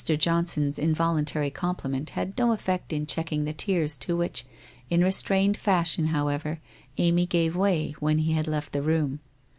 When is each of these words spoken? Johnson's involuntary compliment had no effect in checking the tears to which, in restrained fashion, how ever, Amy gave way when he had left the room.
Johnson's 0.03 0.79
involuntary 0.79 1.51
compliment 1.51 2.09
had 2.17 2.35
no 2.35 2.53
effect 2.53 2.91
in 2.91 3.05
checking 3.05 3.43
the 3.45 3.53
tears 3.53 3.95
to 3.97 4.17
which, 4.17 4.45
in 4.89 5.03
restrained 5.03 5.55
fashion, 5.57 6.05
how 6.05 6.27
ever, 6.27 6.59
Amy 6.97 7.27
gave 7.27 7.55
way 7.55 7.93
when 7.99 8.17
he 8.17 8.31
had 8.31 8.47
left 8.47 8.73
the 8.73 8.81
room. 8.81 9.19